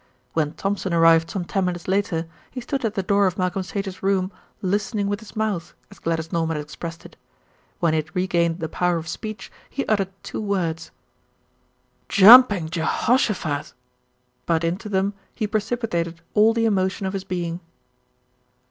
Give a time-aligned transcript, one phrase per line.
[0.33, 4.01] When Thompson arrived some ten minutes later, he stood at the door of Malcolm Sage's
[4.01, 4.31] room
[4.63, 7.15] "listening with his mouth," as Gladys Norman had expressed it.
[7.79, 10.89] When he had regained the power of speech, he uttered two words.
[12.09, 13.73] "Jumping Je hosh o phat!";
[14.47, 17.59] but into them he precipitated all the emotion of his being.